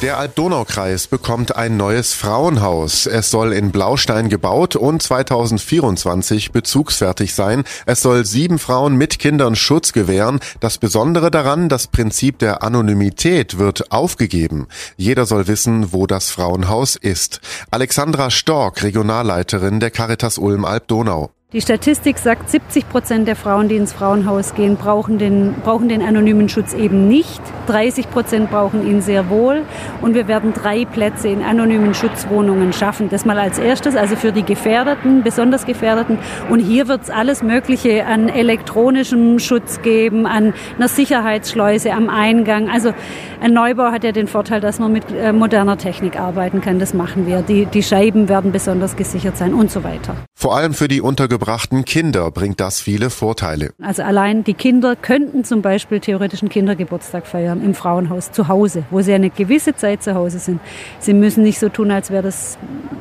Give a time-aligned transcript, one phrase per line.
[0.00, 3.06] Der Alb-Donau-Kreis bekommt ein neues Frauenhaus.
[3.06, 7.64] Es soll in Blaustein gebaut und 2024 bezugsfertig sein.
[7.84, 10.38] Es soll sieben Frauen mit Kindern Schutz gewähren.
[10.60, 14.68] Das Besondere daran, das Prinzip der Anonymität wird aufgegeben.
[14.96, 17.40] Jeder soll wissen, wo das Frauenhaus ist.
[17.72, 21.32] Alexandra Stork, Regionalleiterin der Caritas Ulm Alb-Donau.
[21.54, 26.02] Die Statistik sagt, 70 Prozent der Frauen, die ins Frauenhaus gehen, brauchen den, brauchen den
[26.02, 27.40] anonymen Schutz eben nicht.
[27.68, 29.62] 30 Prozent brauchen ihn sehr wohl.
[30.02, 33.08] Und wir werden drei Plätze in anonymen Schutzwohnungen schaffen.
[33.08, 36.18] Das mal als erstes, also für die Gefährdeten, besonders Gefährdeten.
[36.50, 42.68] Und hier wird es alles Mögliche an elektronischem Schutz geben, an einer Sicherheitsschleuse am Eingang.
[42.68, 42.92] Also
[43.40, 46.78] ein Neubau hat ja den Vorteil, dass man mit äh, moderner Technik arbeiten kann.
[46.78, 47.40] Das machen wir.
[47.40, 50.14] Die, die Scheiben werden besonders gesichert sein und so weiter.
[50.40, 53.72] Vor allem für die untergebrachten Kinder bringt das viele Vorteile.
[53.82, 59.00] Also allein die Kinder könnten zum Beispiel theoretischen Kindergeburtstag feiern im Frauenhaus zu Hause, wo
[59.00, 60.60] sie eine gewisse Zeit zu Hause sind.
[61.00, 62.56] Sie müssen nicht so tun, als wäre das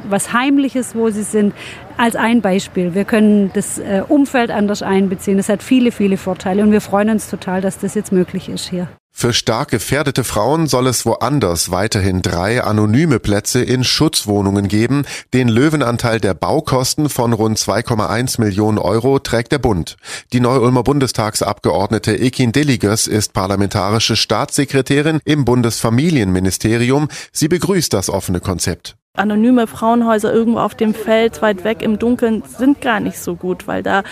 [0.09, 1.53] was Heimliches, wo sie sind.
[1.95, 2.95] Als ein Beispiel.
[2.95, 5.38] Wir können das äh, Umfeld anders einbeziehen.
[5.38, 8.67] Das hat viele, viele Vorteile und wir freuen uns total, dass das jetzt möglich ist
[8.67, 8.88] hier.
[9.19, 15.05] Für stark gefährdete Frauen soll es woanders weiterhin drei anonyme Plätze in Schutzwohnungen geben.
[15.33, 19.97] Den Löwenanteil der Baukosten von rund 2,1 Millionen Euro trägt der Bund.
[20.33, 27.07] Die Neu-Ulmer Bundestagsabgeordnete Ekin Dilligers ist parlamentarische Staatssekretärin im Bundesfamilienministerium.
[27.31, 32.43] Sie begrüßt das offene Konzept anonyme Frauenhäuser irgendwo auf dem Feld, weit weg im Dunkeln,
[32.45, 34.03] sind gar nicht so gut, weil da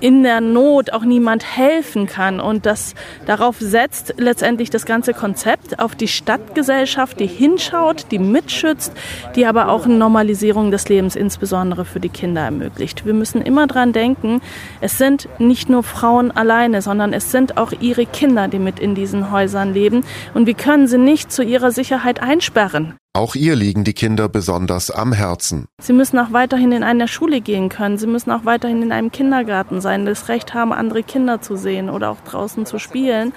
[0.00, 2.40] in der Not auch niemand helfen kann.
[2.40, 2.94] Und das
[3.26, 8.92] darauf setzt letztendlich das ganze Konzept auf die Stadtgesellschaft, die hinschaut, die mitschützt,
[9.36, 13.06] die aber auch eine Normalisierung des Lebens, insbesondere für die Kinder, ermöglicht.
[13.06, 14.40] Wir müssen immer dran denken,
[14.80, 18.94] es sind nicht nur Frauen alleine, sondern es sind auch ihre Kinder, die mit in
[18.94, 20.04] diesen Häusern leben.
[20.34, 22.94] Und wir können sie nicht zu ihrer Sicherheit einsperren.
[23.12, 25.66] Auch ihr liegen die Kinder besonders am Herzen.
[25.80, 27.98] Sie müssen auch weiterhin in einer Schule gehen können.
[27.98, 31.90] Sie müssen auch weiterhin in einem Kindergarten sein, das Recht haben, andere Kinder zu sehen
[31.90, 33.32] oder auch draußen zu spielen.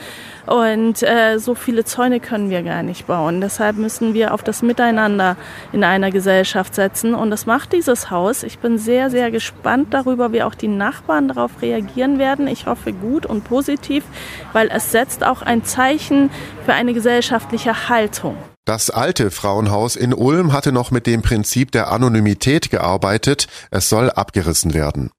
[0.45, 3.41] Und äh, so viele Zäune können wir gar nicht bauen.
[3.41, 5.37] Deshalb müssen wir auf das Miteinander
[5.71, 7.15] in einer Gesellschaft setzen.
[7.15, 8.43] Und das macht dieses Haus.
[8.43, 12.45] Ich bin sehr, sehr gespannt darüber, wie auch die Nachbarn darauf reagieren werden.
[12.45, 14.03] Ich hoffe gut und positiv,
[14.51, 16.29] weil es setzt auch ein Zeichen
[16.63, 18.37] für eine gesellschaftliche Haltung.
[18.65, 23.47] Das alte Frauenhaus in Ulm hatte noch mit dem Prinzip der Anonymität gearbeitet.
[23.71, 25.11] Es soll abgerissen werden.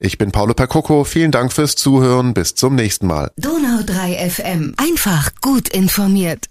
[0.00, 1.04] Ich bin Paolo Percoco.
[1.04, 2.34] Vielen Dank fürs Zuhören.
[2.34, 3.30] Bis zum nächsten Mal.
[3.36, 4.74] Donau 3 FM.
[4.76, 6.46] Einfach gut informiert.